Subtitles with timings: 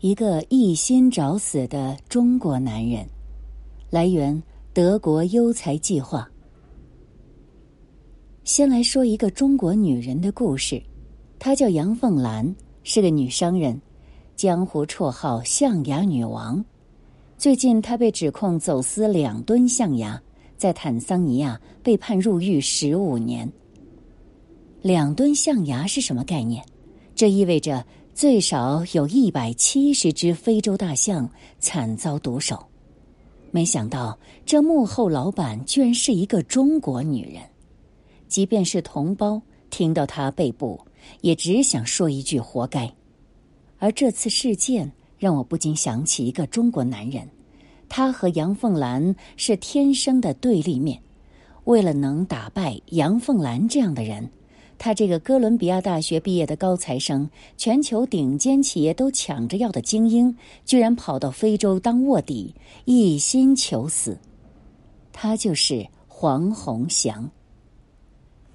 [0.00, 3.06] 一个一心找死的中国男人。
[3.88, 4.40] 来源：
[4.74, 6.30] 德国优才计划。
[8.44, 10.82] 先来说一个中国女人的故事，
[11.38, 13.80] 她叫杨凤兰，是个女商人，
[14.36, 16.62] 江湖绰号“象牙女王”。
[17.38, 20.20] 最近，她被指控走私两吨象牙，
[20.58, 23.50] 在坦桑尼亚被判入狱十五年。
[24.82, 26.62] 两吨象牙是什么概念？
[27.14, 27.82] 这意味着
[28.16, 32.58] 最少有一百七十只非洲大象惨遭毒手。
[33.50, 37.42] 没想到，这幕后老板居然是一个中国女人。
[38.26, 40.80] 即便是同胞听到她被捕，
[41.20, 42.90] 也只想说一句“活该”。
[43.78, 47.28] 而这次事件让我不禁想起一个中国男人，
[47.86, 50.98] 他和杨凤兰是天生的对立面。
[51.64, 54.26] 为了能打败杨凤兰这样的人。
[54.78, 64.16] 他这个哥伦比亚大学毕业的高材生，全球顶尖企业都抢着要的精英，居然跑到非洲当卧底，一心求死。
[65.12, 67.28] 他就是黄宏祥。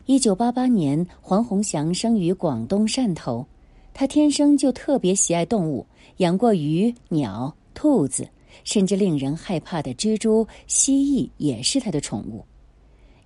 [0.05, 3.45] 一九八八年，黄宏祥生于广东汕头，
[3.93, 5.85] 他天生就特别喜爱动物，
[6.17, 8.27] 养过鱼、鸟、兔子，
[8.63, 12.45] 甚至令人害怕的蜘蛛、蜥蜴也是他的宠物。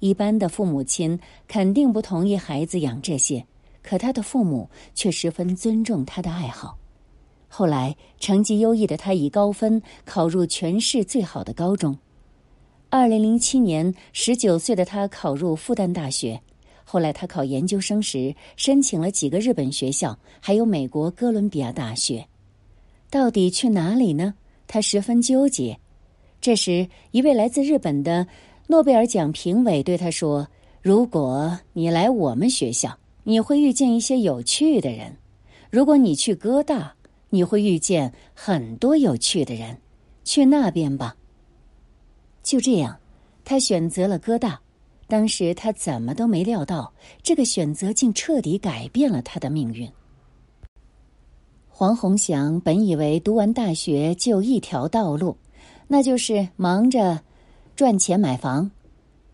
[0.06, 3.44] 一般的父母亲肯定不同意孩子养这些，
[3.82, 6.78] 可他的父母却十分尊重他的爱好。
[7.48, 11.98] 后来，成绩优异的他以高分考入全市最好的高中。
[12.92, 16.40] 二零零七年，十九岁的他考入复旦大学。
[16.84, 22.28] 后来，他考研究生时申请了几个日本学校，还有美国哥伦比亚大学。
[23.10, 24.36] 到底去哪里呢？
[24.68, 25.80] 他十分纠结。
[26.40, 28.28] 这时，一位来自日本的。
[28.68, 30.48] 诺贝尔奖评委对他说
[30.82, 35.12] ：“如果你来我们学校，你会遇见一些有趣的人；
[35.70, 36.94] 如果你去哥大，
[37.30, 39.78] 你会遇见很多有趣的人。
[40.24, 41.16] 去那边吧。”
[42.42, 42.98] 就这样，
[43.44, 44.60] 他选择了哥大。
[45.08, 46.92] 当时他怎么都没料到，
[47.22, 49.88] 这个选择竟彻底改变了他的命运。
[51.70, 55.38] 黄宏祥本以为读完大学就一条道路，
[55.88, 57.22] 那就是忙着。
[57.76, 58.72] 赚钱买房，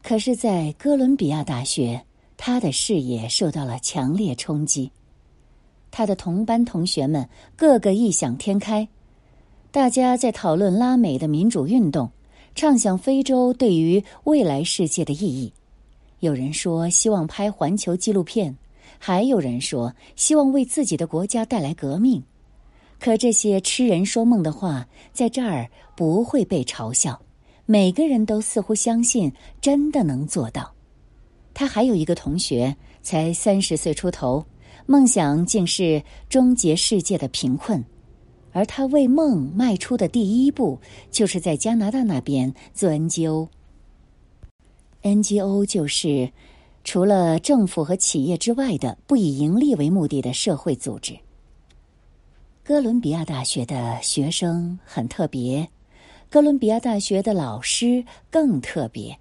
[0.01, 2.03] 可是，在哥伦比亚大学，
[2.37, 4.91] 他的视野受到了强烈冲击。
[5.91, 8.87] 他的同班同学们个个异想天开，
[9.69, 12.09] 大家在讨论拉美的民主运动，
[12.55, 15.53] 畅想非洲对于未来世界的意义。
[16.21, 18.57] 有人说希望拍环球纪录片，
[18.97, 22.23] 还有人说希望为自己的国家带来革命。
[22.99, 27.21] 可这些痴人说梦的话，在这儿不会被嘲笑。
[27.71, 30.73] 每个人都似乎相信真的能做到。
[31.53, 34.45] 他还有一个同学，才三十岁出头，
[34.85, 37.81] 梦想竟是终结世界的贫困，
[38.51, 40.77] 而他为梦迈出的第一步，
[41.11, 43.47] 就是在加拿大那边做 NGO。
[45.03, 46.29] NGO 就是
[46.83, 51.17] 除了政府和企业之外的不以盈利为目的的社会组织。
[52.65, 55.65] 哥伦比亚大学的学生很特别。
[56.31, 59.19] 哥伦比亚大学的老师更特别，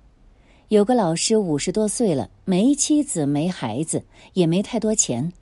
[0.69, 4.01] 有个老师五十多岁了，没妻子，没孩子，
[4.35, 5.33] 也没太多钱，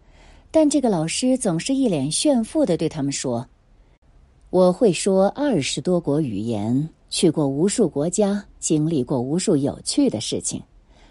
[0.51, 3.47] 但这个老师总是一脸炫富的对他们说
[4.49, 10.63] ：“我会说二十多国语言，去过无数国家，经历过无数有趣的事情。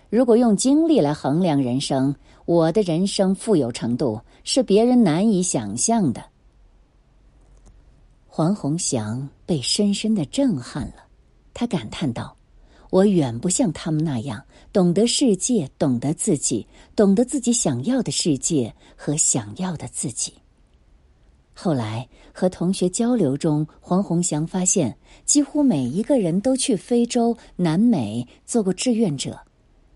[0.09, 6.23] 如果用经历来衡量人生，我的人生富有程度是别人难以想象的。”
[8.37, 11.07] 黄宏祥被深深的震撼了，
[11.55, 12.37] 他感叹道
[12.91, 20.35] ：“我远不像他们那样懂得世界，懂得自己，懂得自己想要的世界和想要的自己。”
[21.55, 24.95] 后来和同学交流中，黄宏祥发现，
[25.25, 29.39] 几乎每一个人都去非洲、南美做过志愿者，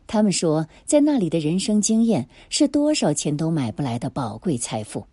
[0.08, 5.06] 他们说，在那里的人生经验是多少钱都买不来的宝贵财富。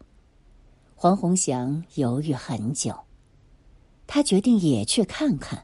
[0.95, 2.99] 黄宏祥犹豫很久。
[4.09, 5.63] 他决定也去看看，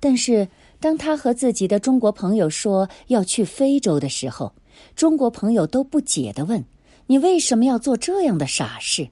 [0.00, 0.48] 但是
[0.80, 4.52] 当他和自己的中国朋友说要去非洲的时候，
[4.96, 6.64] 中国朋友都不解的问
[7.06, 9.08] ：“你为什么要做这样的傻事？”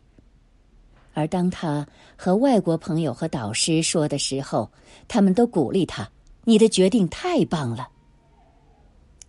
[1.13, 4.71] 而当他和外国朋友和导师说的时候，
[5.07, 6.11] 他们都鼓励他
[6.45, 7.89] ：“你的决定太棒了。”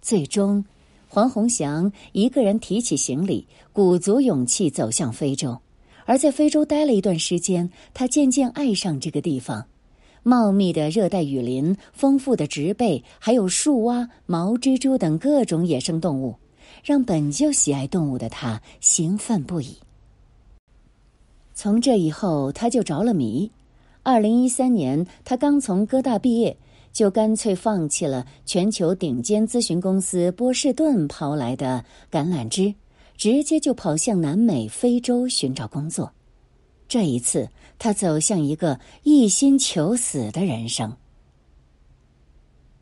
[0.02, 0.64] 最终，
[1.10, 5.60] 黄宏祥一个人提起行李，鼓足勇气走向非洲。
[6.06, 9.66] 而在非洲待了一段时间，他渐渐爱上这个地方。
[10.24, 16.36] 茂密的热带雨林、丰富的植被，还有树蛙、毛蜘蛛等各种野生动物，
[16.84, 19.78] 让本就喜爱动物的他兴奋不已。
[21.54, 23.52] 从这以后，他就着了迷。
[24.02, 26.58] 二零一三年，他刚从哥大毕业，
[26.92, 32.74] 就干脆放弃了全球顶尖咨询公司波士顿抛来的橄榄枝，
[33.18, 36.12] 直接就跑向南美、非洲寻找工作。
[36.88, 40.96] 这一次，他走向一个一心求死的人生。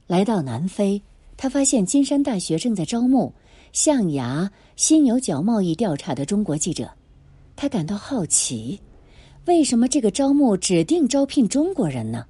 [0.07, 1.01] 来到南非，
[1.37, 3.33] 他发现金山大学正在招募
[3.71, 6.91] 象牙犀牛角贸易调查的中国记者，
[7.55, 8.79] 他感到好奇。
[9.45, 12.25] 为什么这个招募指定招聘中国人呢？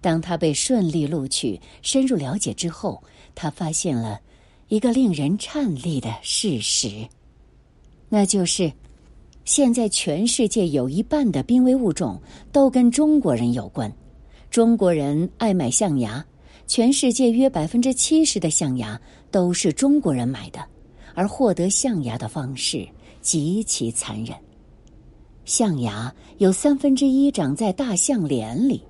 [0.00, 3.02] 当他被顺利录取，深入了解之后，
[3.34, 4.20] 他发现了
[4.68, 7.08] 一个令人颤栗的事实，
[8.08, 8.72] 那就是
[9.44, 12.20] 现在全世界有一半的濒危物种
[12.50, 13.92] 都跟中国人有关。
[14.50, 16.24] 中国人爱买象牙，
[16.66, 18.98] 全世界约百分之七十的象牙
[19.30, 20.64] 都是中国人买的，
[21.14, 22.88] 而获得象牙的方式
[23.20, 24.34] 极其残忍。
[25.44, 28.82] 象牙有三分之一长在大象脸里，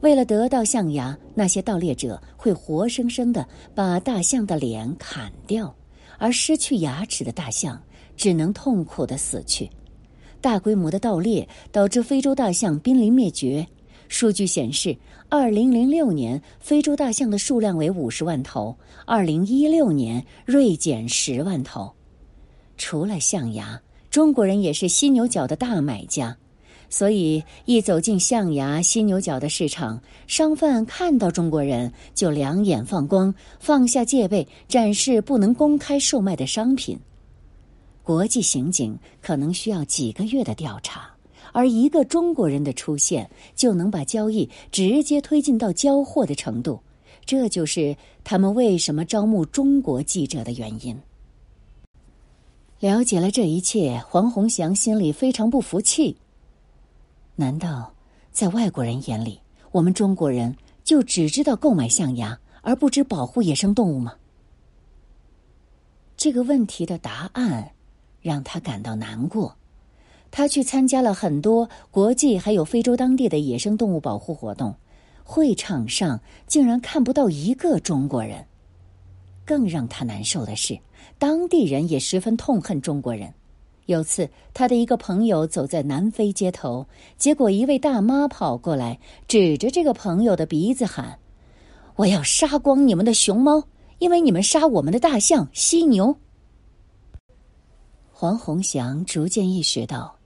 [0.00, 5.72] 为了得到象牙，那些盗猎者会活生生的把大象的脸砍掉，
[6.18, 7.80] 而失去牙齿的大象
[8.16, 9.68] 只能痛苦的死去。
[10.40, 13.66] 大规模的盗猎导致非洲大象濒临灭绝。
[14.08, 14.96] 数据显示，
[15.28, 18.76] 二零零六年非洲大象的数量为五十万头，
[19.06, 21.92] 二零一六年锐减十万头。
[22.76, 23.80] 除了象牙。
[24.10, 26.36] 中国人也是犀牛角的大买家，
[26.90, 36.98] 所以一走进象牙犀牛角的市场，商贩看到中国人就两眼放光，放下戒备，展示不能公开售卖的商品。
[38.02, 41.08] 国际刑警可能需要几个月的调查，
[41.52, 46.80] 而一个中国人的出现就能把交易直接推进到交货的程度，
[47.24, 50.98] 这就是他们为什么招募中国记者的原因。
[52.80, 56.16] 了解了这一切，黄宏祥心里非常不服气。
[57.36, 57.94] 难道
[58.32, 59.38] 在外国人眼里，
[59.70, 64.14] 我们中国人就只知道购买象牙，而不知保护野生动物吗？
[66.16, 67.72] 这个问题的答案
[68.22, 69.54] 让他感到难过。
[70.30, 74.74] 他去参加了很多国际还有非洲当地的野生动物保护活动，
[75.22, 78.46] 会场上竟然看不到一个中国人。
[79.44, 80.78] 更让他难受的是。
[81.18, 83.32] 当地人也十分痛恨中国人。
[83.86, 86.86] 有次，他的一个朋友走在南非街头，
[87.18, 88.98] 结果一位大妈跑过来，
[89.28, 91.18] 指着这个朋友的鼻子喊
[91.96, 93.64] ：“我要杀光你们的熊猫，
[93.98, 96.16] 因为你们杀我们的大象、犀牛。”
[98.22, 100.16] 黄宏祥逐渐意识到，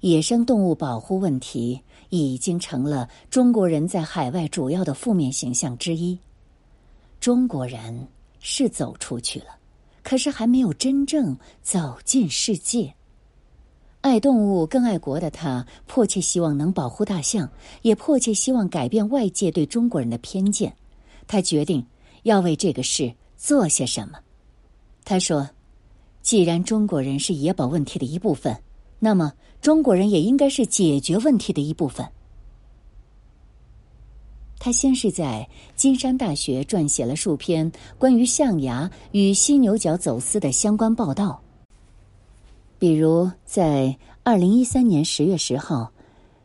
[0.00, 1.80] 野生动物保护问题
[2.10, 6.18] 已经成了中国人在海外主要的负面形象之一。
[7.18, 8.08] 中国人
[8.40, 9.46] 是走出去了。
[10.02, 12.92] 可是还没有真正走进世界。
[14.02, 17.50] 爱动物更爱国的他，迫切希望能保护大象，
[17.80, 20.76] 也迫切希望改变外界对中国人的偏见。
[21.26, 21.82] 他决定
[22.24, 24.18] 要为这个事做些什么。
[25.06, 25.48] 他说
[26.26, 28.58] ：“既然中国人是野保问题的一部分，
[28.98, 32.04] 那么中国人也应该是解决问题的一部分。”
[34.58, 41.40] 他先是在金山大学撰写了数篇关于象牙与犀牛角走私的相关报道，
[42.76, 45.76] 比如在二零一三年十月十号，《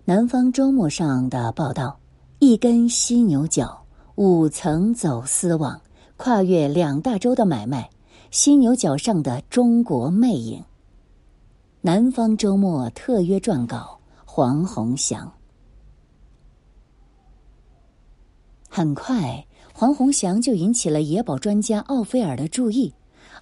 [0.06, 2.00] 南方周末》上的报道
[2.38, 5.82] ：“一根犀牛角，五层走私网，
[6.18, 7.90] 跨越两大洲的买卖，
[8.32, 10.60] 犀牛角上的中国魅影。”
[11.82, 15.32] 《南方周末》特约撰稿黄宏祥。
[18.70, 22.94] 很快，黄宏祥就引起了野保专家奥菲尔的注意。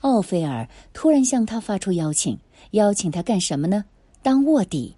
[0.01, 2.39] 奥菲尔突然向他发出邀请，
[2.71, 3.85] 邀请他干什么呢？
[4.23, 4.95] 当卧底，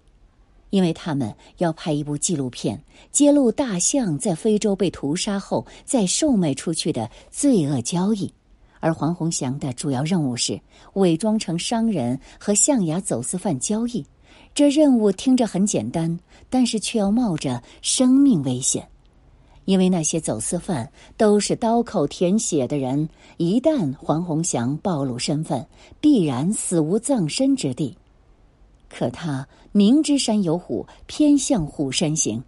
[0.70, 8.32] 因为他们要拍一部纪录片，揭露大象在非洲被屠杀后再售卖出去的罪恶交易。
[8.82, 10.60] 而黄宏祥的主要任务是
[10.94, 14.04] 伪装成商人和象牙走私犯交易。
[14.52, 16.18] 这任务听着很简单，
[16.50, 18.88] 但是却要冒着生命危险。
[19.66, 25.64] 因为那些走私犯都是刀口舔血的人，一旦黄宏祥暴露身份，
[26.00, 27.96] 必然死无葬身之地。
[28.90, 32.42] 可他明知山有虎，偏向虎山行。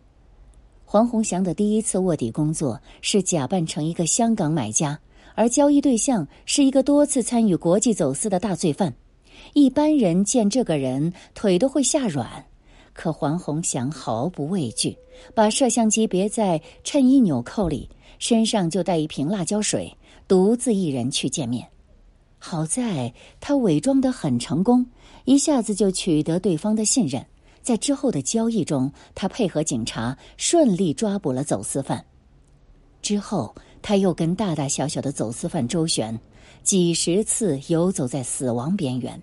[0.84, 4.98] 黄宏祥的第一次卧底工作是假扮成一个香港买家，
[5.34, 8.94] 而交易对象是一个多次参与国际走私的大罪犯。
[9.52, 12.46] 一般人见这个人腿都会吓软。
[12.92, 14.96] 可黄宏祥毫不畏惧，
[15.34, 19.96] 把摄像机别在衬衣纽扣里，身上就带一瓶辣椒水，
[20.28, 21.68] 独自一人去见面。
[22.38, 24.86] 好在他伪装得很成功，
[25.24, 27.26] 一下子就取得对方的信任。
[27.62, 32.04] 在之后的交易中，他配合警察顺利抓捕了走私犯。
[33.02, 33.54] 之后，
[33.86, 36.18] 他又跟大大小小的走私犯周旋，
[36.62, 39.20] 几十次游走在死亡边缘。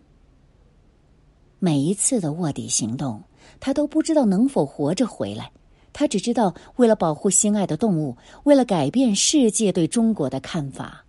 [1.57, 3.23] 每一次的卧底行动，
[3.59, 5.51] 他都不知道能否活着回来。
[5.91, 11.05] 他只知道，为了保护心爱的动物，为了改变世界对中国的看法，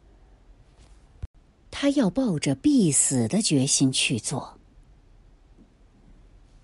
[1.71, 4.57] 他要抱着必死的决心去做。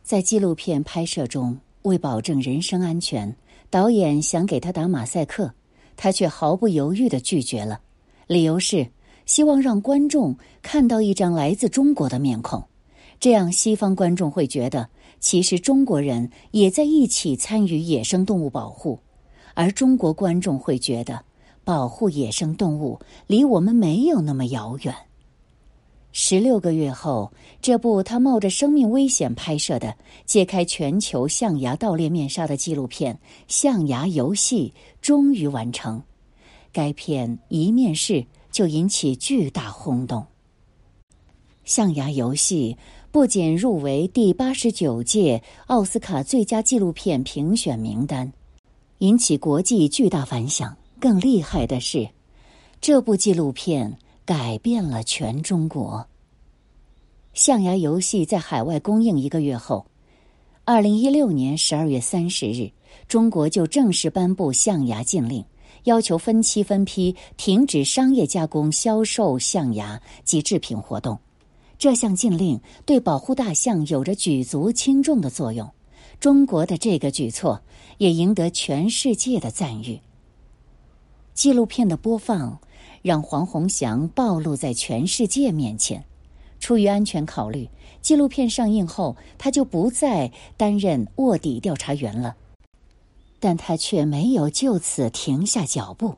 [0.02, 3.37] 在纪录片拍摄中，为保证人身安全，
[3.68, 5.52] 导演想给他打马赛克，
[5.99, 7.81] 他却毫不犹豫的拒绝了。
[8.26, 8.87] 理由是
[9.26, 12.62] 希望让观众看到一张来自中国的面孔，
[13.21, 14.88] 这样西方观众会觉得，
[15.21, 19.00] 其实中国人也在一起参与野生动物保护，
[19.55, 21.25] 而中国观众会觉得，
[21.64, 24.95] 保护野生动物离我们没有那么遥远。
[26.20, 27.32] 十六个月后，
[27.62, 29.94] 这部他冒着生命危险拍摄的、
[30.26, 33.14] 揭开全球象牙盗猎面纱的纪录片
[33.46, 36.02] 《象牙游戏》终于完成。
[36.72, 40.20] 该片一面世就引起巨大轰动。
[41.64, 42.76] 《象牙游戏》
[43.12, 48.32] 不仅入围第八十九届奥斯卡最佳纪录片评选名单，
[48.98, 50.76] 引起国际巨大反响。
[50.98, 52.08] 更厉害的是，
[52.80, 53.96] 这部纪录片。
[54.28, 56.06] 改变了全中国。
[57.32, 59.87] 象牙游戏在海外公映一个月后，
[60.66, 62.70] 二零一六年十二月三十日，
[63.08, 65.42] 中国就正式颁布象牙禁令，
[65.85, 71.18] 要求分期分批停止商业加工、销售象牙及制品活动。
[71.78, 75.66] 这项禁令对保护大象有着举足轻重的作用。
[76.20, 77.62] 中国的这个举措
[77.97, 79.99] 也赢得全世界的赞誉。
[81.32, 82.61] 纪录片的播放。
[83.08, 86.04] 让黄宏祥暴露在全世界面前。
[86.60, 87.66] 出于安全考虑，
[88.02, 92.36] 纪录片上映后，他就不再担任卧底调查员了。
[93.40, 96.16] 但他却没有就此停下脚步。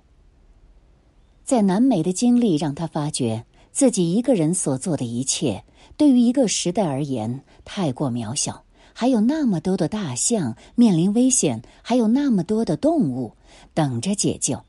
[1.44, 5.62] 在南美的经历让他发觉，自己一个人所做的一切，
[5.96, 8.64] 对于一个时代而言太过渺小。
[8.92, 13.36] 还有那么多的大象面临危险，还有那么多的动物
[13.74, 14.60] 等着解救。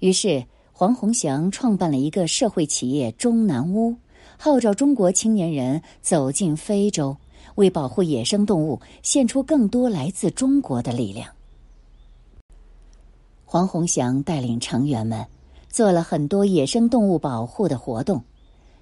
[0.00, 0.44] 于是。
[0.80, 3.94] 黄宏祥创办了一个社会企业中南屋，
[4.38, 7.14] 号召中国青年人走进非洲，
[7.56, 11.28] 为保护野生动物献出更多来自中国的力量。
[13.44, 15.22] 黄宏祥带领成员们
[15.68, 18.24] 做了很多野生动物保护的活动，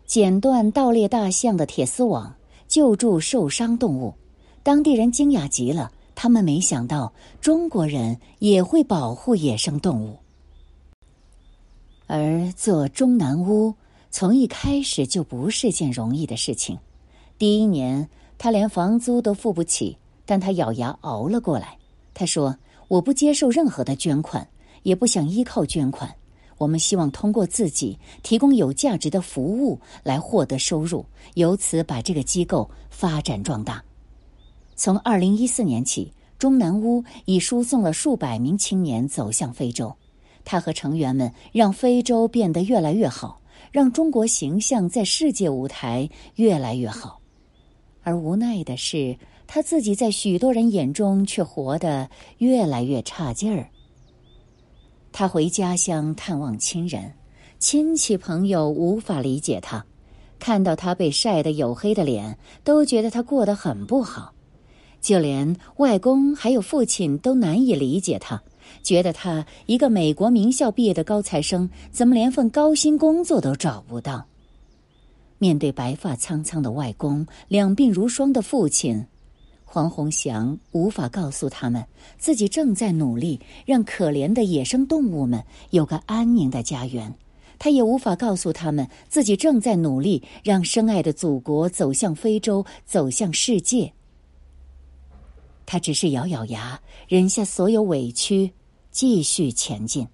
[0.06, 2.32] 剪断盗猎大象的铁丝网，
[2.68, 4.14] 救助受伤动物。
[4.62, 10.16] 当地人惊讶极了，他们没想到中国人也会保护野生动物。
[12.08, 13.74] 而做中南屋
[14.10, 16.76] 从一开始就不是件容易的事情。
[17.36, 21.76] 第一年，他连房租都付不起，但他咬牙熬了过来。
[22.14, 22.56] 他说
[22.88, 24.48] ：“我不接受任何的捐款，
[24.84, 26.12] 也不想依靠捐款。
[26.56, 33.84] 我们希望通过自己提供有价值的服务来获得收入，由此把这个机构发展壮大。”
[34.74, 39.94] 从二零一四年起，中南屋已输送了数百名青年走向非洲。
[40.50, 43.38] 他和成员们让非洲变得越来越好，
[43.70, 47.20] 让中国形象在世界舞台越来越好。
[48.02, 49.14] 而无奈的是，
[49.46, 53.68] 他自己在许多人眼中却活得越来越差劲儿。
[55.12, 57.12] 他回家乡探望亲人，
[57.58, 59.84] 亲戚朋友无法理解他，
[60.38, 64.32] 看到他被晒得黝黑的脸，都觉得他过得很不好。
[65.02, 68.42] 就连外公还有父亲都难以理解他。
[68.88, 74.24] 觉得他一个美国名校毕业的高材生，怎么连份高薪工作都找不到？
[75.36, 79.04] 面对白发苍苍的外公、两鬓如霜的父亲，
[79.66, 81.84] 黄宏祥无法告诉他们
[82.16, 87.14] 自己正在努力让可怜的野生动物们有个安宁的家园。
[87.58, 93.92] 他也无法告诉他们自己正在努力让深爱的祖国走向非洲，走向世界。
[95.66, 98.50] 他只是咬咬牙，忍下所有委屈。
[99.00, 100.08] 继续前进。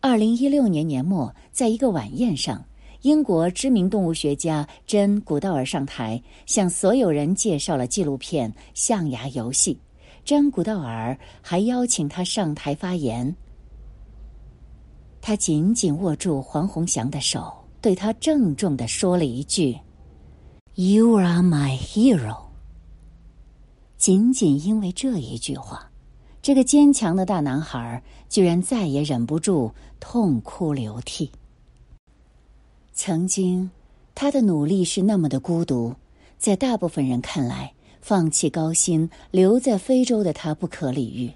[0.00, 2.64] 二零一六年年末，在一个晚宴上，
[3.02, 9.74] 英国知名动物学家珍·古道尔上台，向所有人介绍了纪录片《象牙游戏》。
[10.24, 13.34] 珍·古道尔还邀请他上台发言。
[15.20, 19.76] 他紧紧握住黄宏祥的手，对他郑重的说了一句
[20.76, 22.44] ：“You are my hero。”
[23.98, 25.85] 仅仅因为这一句话。
[26.46, 31.28] 这个坚强的大男孩居然再也忍不住痛哭流涕。
[32.92, 33.68] 曾经，
[34.14, 35.92] 他的努力是那么的孤独，
[36.38, 41.32] 在大部分人看来，放弃高薪留在非洲的他不可理喻，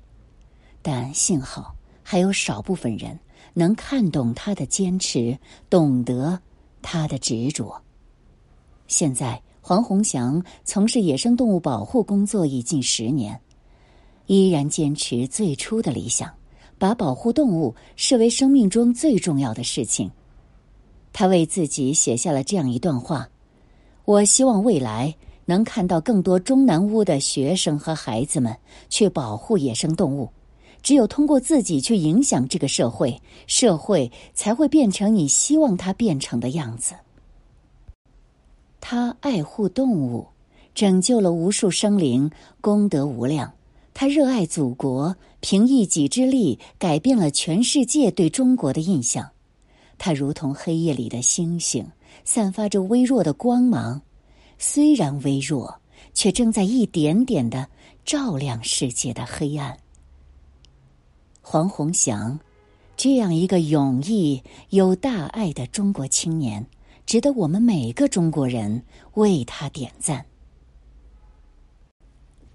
[0.81, 1.75] 但幸好
[2.05, 3.19] 还有少部分人
[3.53, 5.37] 能看懂他的坚持，
[5.69, 6.39] 懂得
[6.83, 7.83] 他的执着。
[8.87, 13.41] 现在，黄宏祥从事野生动物保护工作已近十年，
[14.31, 16.33] 依然坚持最初的理想，
[16.79, 20.09] 把保护动物视为生命中最重要的事情。
[21.13, 23.29] 他为自己写下了这样一段话
[24.07, 25.13] ：“我希望未来
[25.47, 28.57] 能看到更多中南屋的学生和孩子们
[28.89, 30.31] 去保护野生动物。
[30.81, 36.95] 只有通过自己去影响这个社会，社会才会变成你希望它变成的样子。”
[38.81, 40.29] 他爱护动物，
[40.73, 43.53] 拯救了无数生灵，功德无量。
[43.93, 49.31] 他热爱祖国，凭一己之力改变了全世界对中国的印象。
[49.99, 51.87] 他如同黑夜里的星星，
[52.25, 54.01] 散发着微弱的光芒，
[54.59, 55.81] 虽然微弱，
[56.15, 57.69] 却正在一点点的
[58.05, 59.77] 照亮世界的黑暗。
[61.43, 62.39] 黄宏祥，
[62.97, 66.65] 这样一个勇毅有大爱的中国青年，
[67.05, 68.83] 值得我们每个中国人
[69.15, 70.25] 为他点赞。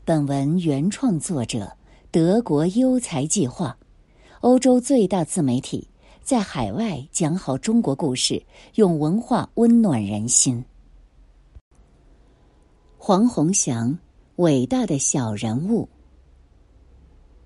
[0.08, 1.76] 本文原创作者：
[2.12, 3.76] 德国优才计划，
[4.42, 5.88] 欧洲最大自媒体。
[6.22, 8.46] 在海外讲好中国故事，
[8.76, 10.64] 用文化温暖人心。
[13.00, 13.98] 黄宏祥，
[14.36, 15.90] 伟大的小人物。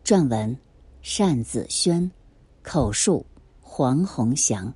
[0.03, 0.57] 撰文：
[1.17, 2.11] 单子轩，
[2.61, 3.25] 口述：
[3.61, 4.73] 黄宏祥。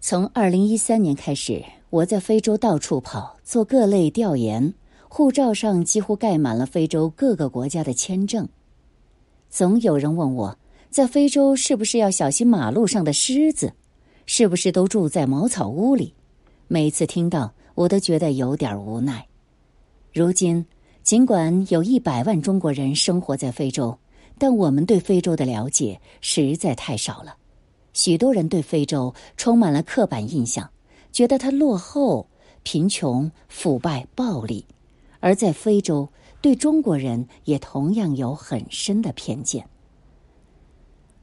[0.00, 4.72] 从二零一三年开始，我在非洲到处跑，做各类调研，
[5.08, 8.48] 护照上几乎盖满了非洲各个国家的签证。
[9.50, 10.58] 总有人问我。
[10.90, 13.74] 在非洲，是不是要小心马路上的狮子？
[14.24, 16.14] 是不是都住在茅草屋里？
[16.66, 19.26] 每次听到，我都觉得有点无奈。
[20.14, 20.64] 如今，
[21.02, 23.98] 尽管有一百万中国人生活在非洲，
[24.38, 27.36] 但我们对非洲的了解实在太少了。
[27.92, 30.70] 许多人对非洲充满了刻板印象，
[31.12, 32.26] 觉得它落后、
[32.62, 34.64] 贫穷、腐败、暴力；
[35.20, 36.08] 而在非洲，
[36.40, 39.66] 对中国人也同样有很深的偏见。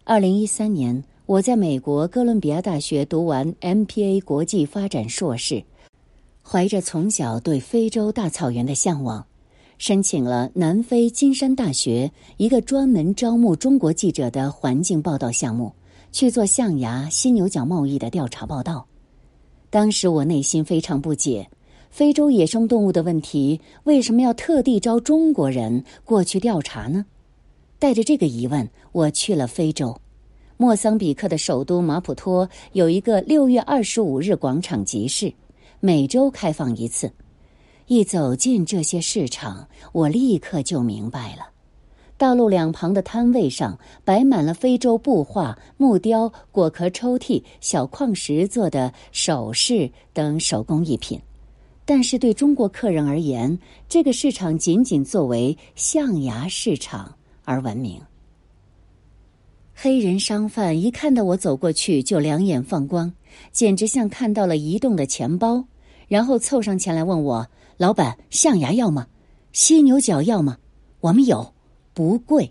[0.03, 5.63] 二零一三年，我在美国哥伦比亚大学读完 MPA 国际发展硕士，
[6.43, 9.25] 怀着从小对非洲大草原的向往，
[9.77, 15.73] 申请了南非金山大学一个专门招募中国记者的环境报道项目，
[16.11, 18.85] 去做象牙、犀牛角贸易的调查报道。
[19.71, 21.49] 当时我内心非常不解，
[21.95, 27.05] 非洲野生动物的问题为什么要特地招中国人过去调查呢？
[27.79, 29.95] 带着这个疑问，我去了非洲。
[30.57, 35.33] 莫桑比克的首都马普托有一个六月二十五日广场集市，
[35.79, 37.09] 每周开放一次。
[37.87, 41.47] 一走进这些市场，我立刻就明白了：
[42.17, 51.17] 道路两旁的摊位上摆满了非洲布画、木雕、果壳抽屉、小矿石做的首饰等手工艺品。
[51.85, 57.15] 但是对中国客人而言，这个市场仅仅作为象牙市场。
[57.47, 58.01] 而闻名。
[59.71, 63.13] 黑人商贩一看到我走过去，就两眼放光，
[63.51, 65.63] 简直像看到了移动的钱包，
[66.07, 69.05] 然后凑上前来问我：“老板，象牙要吗？
[69.53, 70.57] 犀牛角要吗？
[71.01, 71.53] 我们有，
[71.93, 72.49] 不贵。”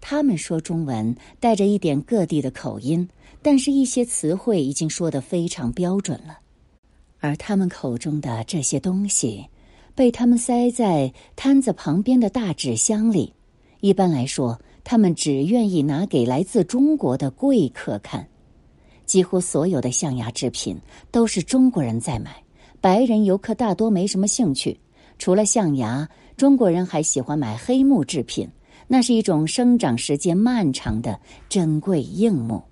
[0.00, 3.08] 他们说中文，带着一点各地的口音，
[3.42, 6.38] 但是一些词汇已经说得非常标准了。
[7.20, 9.46] 而他们口中的这些东西，
[9.94, 13.32] 被他们塞在摊子旁边的大纸箱里。
[13.80, 18.26] 一般来说，他们只愿意拿给来自中国的贵客看。
[19.06, 20.78] 几乎所有的象牙制品
[21.10, 22.42] 都是中国人在买，
[22.80, 24.78] 白人游客大多没什么兴趣。
[25.18, 28.48] 除了象牙，中国人还喜欢买黑木制品，
[28.86, 32.62] 那是一种生长时间漫长的珍贵硬木。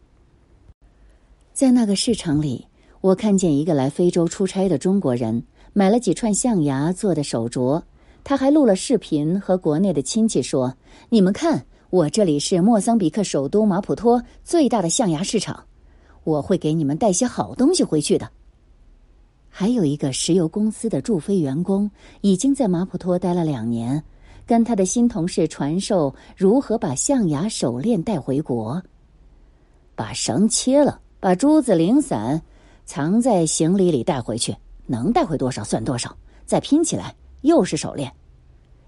[1.52, 2.65] 在那个市场里，
[3.06, 7.80] 我看见一个来非洲出差的中国人买了几串象牙做的手镯。
[8.24, 10.74] 他还录了视频，和国内的亲戚说
[11.08, 15.62] ：“你们看，我这里是莫桑比克首都马普托最大的象牙市场，
[16.24, 18.28] 我会给你们带些好东西回去的。”
[19.48, 21.88] 还有一个石油公司的驻非员工，
[22.22, 24.02] 已经在马普托待了两年，
[24.44, 28.82] 跟他的新同事传授如何把象牙手链带回国。
[29.94, 32.42] 把绳切了，把珠子、零散
[32.86, 37.14] 藏在行李里带回去，能带回多少算多少，再拼起来。
[37.42, 38.10] 又是手链，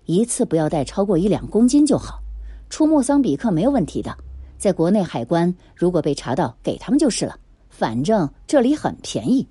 [0.07, 2.19] 一次不要带超过一两公斤就好。
[2.71, 4.17] 出莫桑比克没有问题的，
[4.59, 7.39] 在国内海关如果被查到，给他们就是了。
[7.69, 9.47] 反正这里很便宜。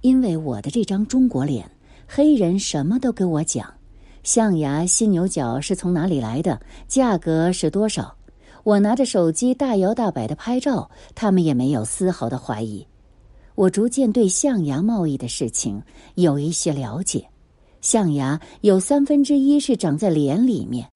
[0.00, 1.70] 因为我的这张中国脸，
[2.06, 3.74] 黑人什么都给我讲，
[4.22, 8.15] 象牙、犀牛角是从哪里来的，价格是多少。
[8.66, 12.84] 我拿着手机大摇大摆的拍照，他们也没有丝毫的怀疑。
[13.54, 15.80] 我逐渐对象牙贸易的事情
[16.16, 17.24] 有一些了解。
[17.80, 20.90] 象牙有三分之一是长在脸里面，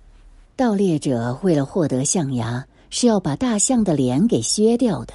[0.57, 5.15] 盗猎者为了获得象牙，是要把大象的脸给削掉的。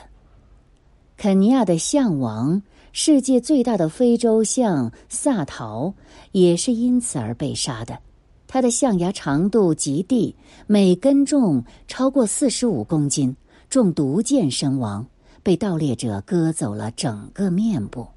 [1.17, 2.63] 肯尼亚的象王，
[2.93, 5.93] 世界最大的非洲象萨陶，
[6.31, 7.99] 也是因此而被杀的。
[8.47, 10.36] 它的象牙长度极低，
[10.67, 13.36] 每根重超过四十五公斤，
[13.69, 15.05] 中毒箭身亡，
[15.43, 18.08] 被盗猎者割走了整个面部。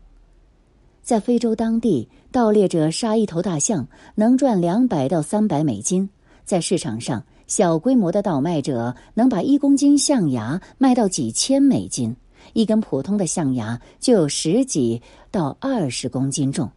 [1.02, 6.08] 在非洲当地，盗猎者杀一头大象能赚两百到三百美金，
[6.44, 12.14] 在市场上，小规模的倒卖者能把一公斤象牙卖到几千美金，
[12.52, 16.70] 一根普通的象牙就有十几到二十公斤重。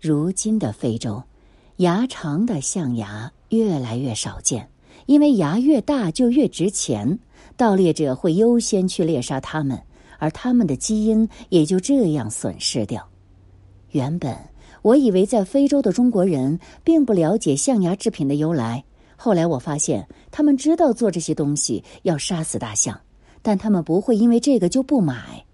[0.00, 1.22] 如今的非洲。
[1.78, 4.68] 牙长的象牙越来越少见，
[5.06, 7.18] 因为牙越大就越值钱，
[7.56, 9.76] 盗猎者会优先去猎杀它们，
[10.20, 13.04] 而它们的基因也就这样损失掉。
[13.90, 14.38] 原本
[14.82, 18.84] 我以为在非洲的中国人并不了解象牙制品的由来，
[19.16, 23.00] 后来我发现他们知道做这些东西要杀死大象，
[23.42, 25.44] 但他们不会因为这个就不买。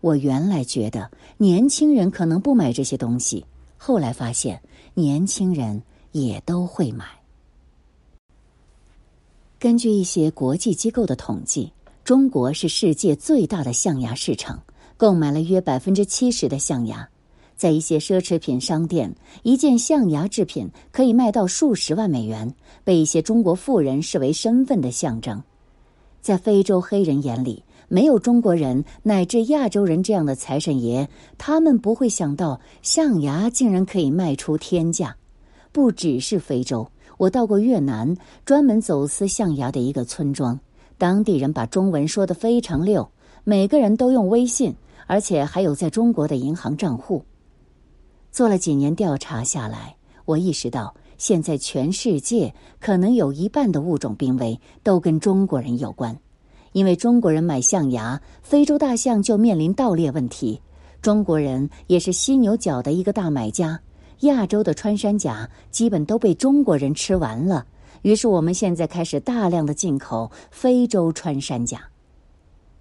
[0.00, 4.60] 我原来觉得年轻人可能不买这些东西，后来发现。
[4.96, 7.04] 年轻人也都会买。
[9.58, 11.72] 根据一些国际机构的统计，
[12.04, 14.62] 中国是世界最大的象牙市场，
[14.96, 17.08] 购买了约百分之七十的象牙。
[17.56, 22.54] 在一些奢侈品商店，一件象牙制品可以卖到数十万美元，
[22.84, 25.42] 被一些中国富人视为身份的象征。
[26.20, 35.16] 在非洲黑人眼里，没有中国人乃至亚洲人这样的财神爷，他们不会想到象牙竟然可以卖出天价。
[35.70, 40.58] 不只是非洲，我到过越南，专门走私象牙的一个村庄，
[40.98, 43.08] 当地人把中文说得非常溜，
[43.44, 44.74] 每个人都用微信，
[45.06, 47.24] 而且还有在中国的银行账户。
[48.32, 56.18] 做了几年调查下来，我意识到现在全世界可能有一半的物种濒危都跟中国人有关。
[56.74, 60.60] 因为中国人买象牙，非洲大象就面临盗猎问题。
[61.00, 63.80] 中国人也是犀牛角的一个大买家。
[64.20, 67.64] 亚洲的穿山甲基本都被中国人吃完了，
[68.02, 71.80] 于是我们现在开始大量的进口非洲穿山甲。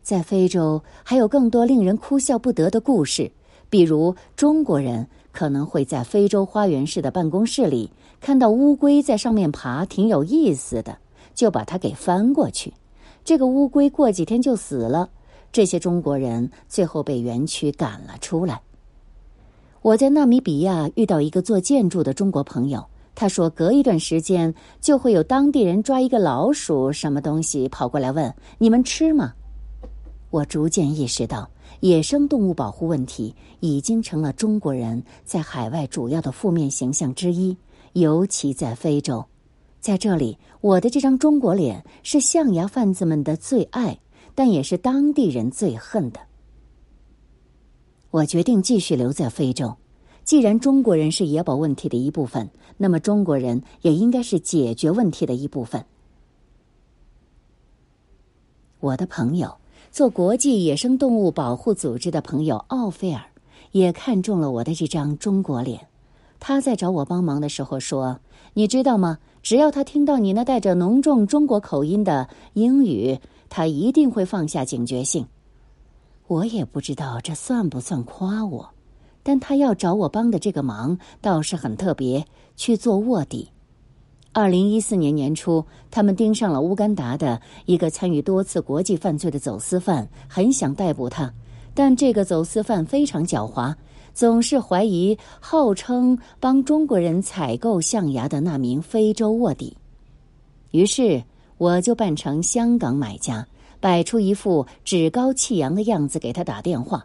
[0.02, 3.32] 在非洲还有更多令人哭笑不得的故事，
[3.70, 10.98] 比如中国人可能会在非洲花园式的办公室里看到乌龟在上面爬，挺有意思的，
[11.36, 12.74] 就把它给翻过去。
[13.24, 15.10] 这个乌龟过几天就死了，
[15.52, 18.62] 这些中国人最后被园区赶了出来。
[19.82, 29.34] 我在纳米比亚遇到一个做建筑的中国朋友，他说隔一段时间就会有当地人抓一个老鼠什么东西跑过来问你们吃吗？
[30.30, 37.56] 我逐渐意识到，野生动物保护问题已经成了中国人在海外主要的负面形象之一，
[37.94, 39.24] 尤其在非洲。
[39.80, 44.00] 在这里，我的这张中国脸是象牙贩子们的最爱，
[44.34, 46.22] 但也是当地人最恨的。
[48.12, 49.76] 我决定继续留在非洲。
[50.24, 55.84] 既然中国人是野保问题的一部分，那么中国人也应该是解决问题的一部分。
[58.80, 59.58] 我的朋友，
[59.92, 63.22] 做国际野生动物保护组织的朋友奥菲尔，
[63.74, 65.88] 也看中了我的这张中国脸。
[66.40, 68.22] 他在找我帮忙的时候说
[68.56, 75.28] ：“你知道吗？”只要他听到你那带着浓重中国口音的英语，他一定会放下警觉性。
[76.28, 78.70] 我也不知道这算不算夸我，
[79.22, 82.26] 但他要找我帮的这个忙倒是很特别，
[82.56, 83.50] 去做卧底。
[84.32, 91.32] 二零一四年年初，他们盯上了乌干达的一个参与多次国际犯罪的走私犯，很想逮捕他，
[91.74, 93.76] 但这个走私犯非常狡猾。
[94.14, 99.76] 总是怀疑号称帮中国人采购象牙的那名非洲卧底，
[100.72, 101.24] 于是
[101.58, 103.46] 我就扮成香港买家，
[103.80, 107.04] 摆出一副趾高气扬的样子给他打电话。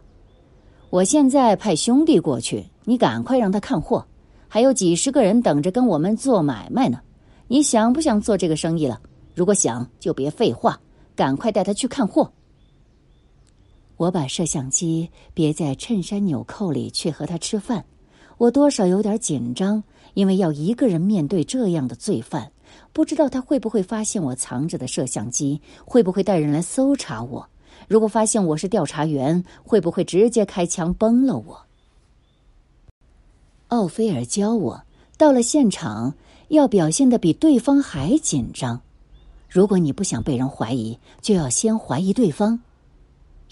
[0.91, 4.05] 我现在派兄弟过去，你赶快让他看货，
[4.47, 6.99] 还有几十个人等着跟我们做买卖呢。
[7.47, 9.01] 你想不想做这个生意了？
[9.33, 10.79] 如果想，就别废话，
[11.15, 12.31] 赶快带他去看货。
[13.99, 17.83] 我把摄像机别在衬衫纽扣里去和他吃饭，
[18.37, 19.83] 我多少有点紧张，
[20.13, 22.53] 因为要一个人面对这样的罪犯，
[22.93, 27.49] 不知道他会不会发现我藏着的摄像机，会不会带人来搜查我？
[27.89, 31.65] 如果发现我是调查员，会不会直接开枪崩了我？
[33.67, 34.81] 奥菲尔教我，
[35.17, 36.15] 到了现场
[36.47, 38.79] 要表现的比对方还紧张。
[39.49, 42.61] 如果你不想被人怀疑，就要先怀疑对方。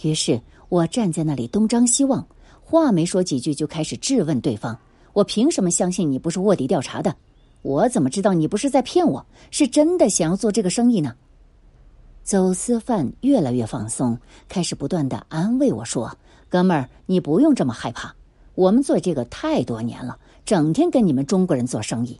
[0.02, 2.28] 于是我站在那里东张西望，
[2.62, 4.78] 话没说几句就开始质问对方
[5.14, 7.16] ：“我凭什么相信你不是卧底调查的？
[7.62, 11.16] 我怎么知道你不是在骗我，是真的想要做这个生意呢？”
[12.24, 14.18] 走私犯越来越放松，
[14.50, 16.18] 开始不断的安慰我说
[16.50, 18.14] ：“哥们儿，你不用这么害怕，
[18.56, 22.20] 我们做这个太多年了，整天跟你们中国人做生意。”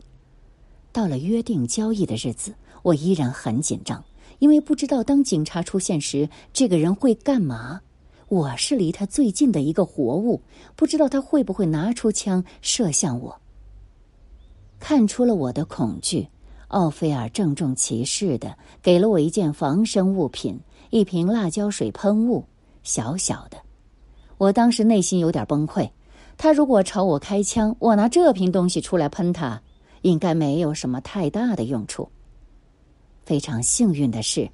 [0.90, 2.54] 到了约定交易的日子。
[2.82, 4.02] 我依然很紧张，
[4.38, 7.80] 因为不知道当警察出现时，这个人会干嘛。
[8.28, 10.42] 我是离他最近的一个活物，
[10.76, 13.40] 不知道他会不会拿出枪射向我。
[14.78, 16.28] 看出了我的恐惧，
[16.68, 22.44] 奥菲尔郑重其事的给了我一件防身物品——一瓶辣椒水喷雾，
[22.82, 23.56] 小小的。
[24.36, 25.90] 我当时内心有点崩溃。
[26.36, 29.60] 他如果朝我开枪，我拿这瓶东西出来喷他，
[30.02, 32.08] 应该没有什么太大的用处。
[33.28, 34.48] 非常幸运的是，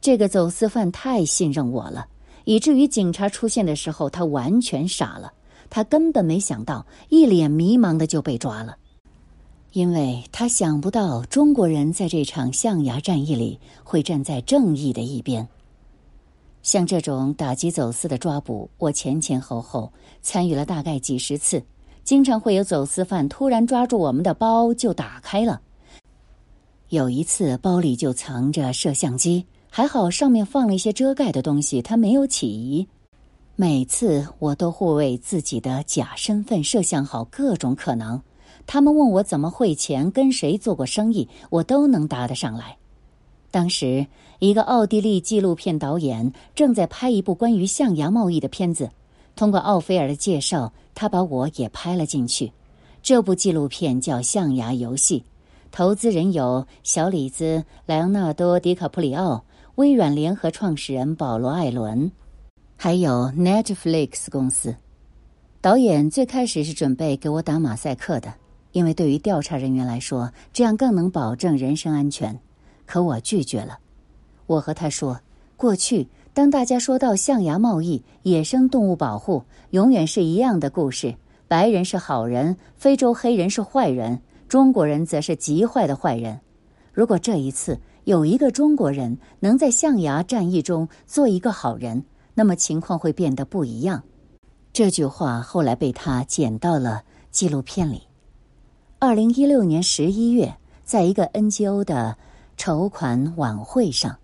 [0.00, 2.08] 这个走私犯太信任我了，
[2.42, 5.32] 以至于警察出现的时候，他完全傻了。
[5.70, 8.76] 他根本没想到，一脸迷茫的就被抓了，
[9.74, 15.46] 因为他想不到中国人在这场象牙战役里会站在正义的一边。
[16.64, 21.62] 像这种打击走私的抓捕，我前前后后参与了大概几十次，
[22.02, 25.60] 经常会有走私犯突然抓住我们的包就打开了。
[26.90, 32.86] 有一次，包里就藏着摄像机，还好上面放了一些遮盖的东西，他没有起疑。
[33.56, 38.22] 每次我都会为自己的假身份设想好各种可能。
[38.68, 42.76] 他们问我怎么汇钱、跟谁做过生意，我都能答得上来。
[43.50, 44.06] 当时，
[44.38, 48.88] 一个奥地利纪录片导演正在拍一部关于象牙贸易的片子，
[49.34, 52.52] 通过奥菲尔的介绍，他把我也拍了进去。
[53.02, 55.18] 这部纪录片叫《象牙游戏》。
[55.70, 62.10] 投资人有小李子、莱昂纳多·迪卡普里奥、微软联合创始人保罗·艾伦，
[62.76, 64.74] 还有 Netflix 公司。
[65.60, 68.32] 导演最开始是准备给我打马赛克的，
[68.72, 72.38] 因为对于调查人员来说，这样更能保证人身安全。
[72.86, 73.78] 可我拒绝了。
[74.46, 75.20] 我和他说，
[75.56, 81.16] 过去当大家说到象牙贸易、野生动物保护，永远是一样的故事：
[81.48, 84.22] 白人是好人，非洲黑人是坏人。
[84.48, 86.40] 中国人则是极坏的坏人。
[86.92, 92.04] 如果这一次有一个中国人能在象牙战役中做一个好人，
[92.34, 94.02] 那么情况会变得不一样。
[94.72, 98.02] 这句话后来被他剪到了纪录片里。
[98.98, 100.54] 二零一六年十一月，
[100.84, 102.16] 在一个 NGO 的
[102.56, 104.18] 筹款晚会上，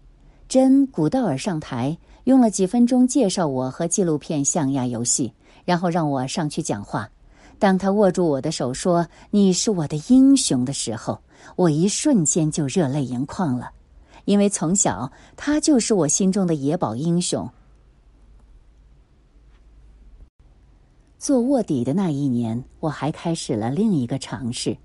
[0.48, 5.28] 真古道尔上台，用了几分钟介绍我和纪录片《象牙游戏》，
[5.64, 7.10] 然后让我上去讲话。
[7.62, 11.20] 当他握住我的手说：“你是我的英雄”的时候，
[11.54, 13.70] 我一瞬间就热泪盈眶了，
[14.24, 17.48] 因为从小他就是我心中的野宝英雄。
[21.20, 24.76] 做卧底的那一年，我还开始了另一个尝试，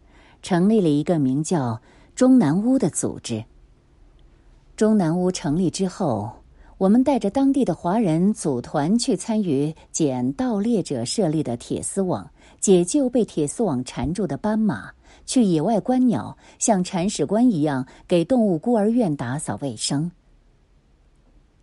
[0.43, 1.81] 成立了一个名叫
[2.13, 3.43] “中南屋”的组织。
[4.75, 6.31] 中南屋成立之后。
[6.77, 12.29] 我们带着当地的华人组团去参与捡盗猎者设立的铁丝网，
[12.67, 14.91] 解救被铁丝网缠住的斑马，
[15.25, 20.11] 去野外观鸟，像铲屎官一样给动物孤儿院打扫卫生。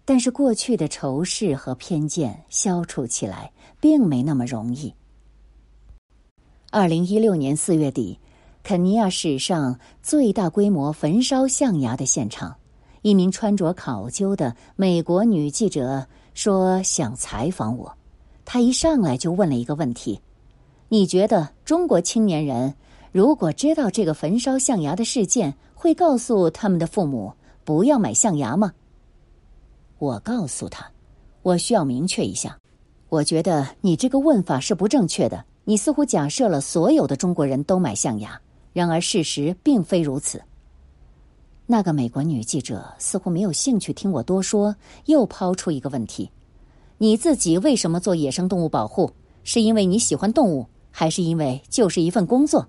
[0.07, 4.95] 但是过去的仇视和偏见消除起来并没那么容易。
[6.71, 8.19] 二零一六年四月底，
[8.63, 12.57] 肯尼亚史上最大规模焚烧象牙的现场。
[13.03, 17.95] 一名穿着考究的美国女记者说：“想采访我。”
[18.47, 20.19] 她一上来就问了一个问题
[20.89, 22.75] ：“你觉得中国青年人
[23.11, 27.33] 如果知道这个焚烧象牙的事件，会告诉他们的父母
[27.65, 28.73] 不要买象牙吗？”
[29.99, 30.89] 我告诉他
[31.43, 32.59] ：“我需要明确一下，
[33.09, 35.45] 我觉得你这个问法是不正确的。
[35.65, 38.39] 你似乎假设了所有的中国人都买象牙，
[38.73, 40.43] 然而事实并非如此。”
[41.67, 46.31] 那个美国女记者似乎没有兴趣听我多说，又抛出一个问题
[46.99, 49.11] ：“你自己为什么做野生动物保护？
[49.45, 52.69] 是因为你喜欢动物，还是因为就是一份工作？”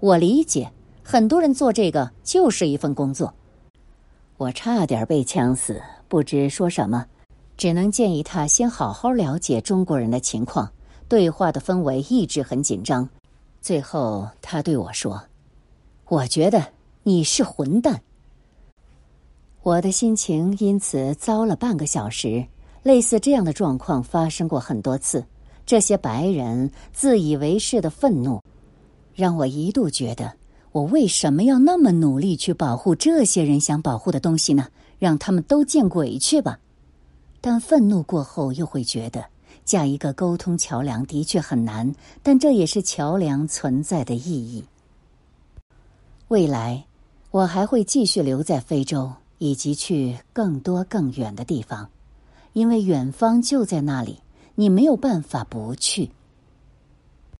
[0.00, 0.70] 我理解，
[1.02, 3.32] 很多人做这个就是一份工作。
[4.36, 7.06] 我差点被呛死，不知说什么，
[7.56, 10.70] 只能建议他先好好了解中国人的情况。
[11.08, 13.08] 对话的氛围一直很紧张，
[13.62, 15.22] 最后他对我说
[16.08, 16.62] ：“我觉得
[17.02, 18.02] 你是混蛋。”
[19.62, 22.44] 我的心情因此糟了半个小时。
[22.82, 25.24] 类似这样的状况发生过很多次。
[25.66, 28.40] 这些白人自以为是的愤怒，
[29.14, 30.32] 让我一度觉得，
[30.72, 34.68] 我为什么要那么努力去保护这些人想保护的东西呢？
[34.98, 36.58] 让他们都见鬼去吧！
[37.40, 39.24] 但愤怒过后，又会觉得
[39.64, 44.64] 架一个沟通桥梁的确很难，但这也是桥梁存在的意义。
[46.28, 46.86] 未来，
[47.30, 51.90] 我还会继续留在非洲，以及去更多更远的地方，
[52.52, 54.20] 因为远方就在那里，
[54.54, 56.10] 你没有办法不去。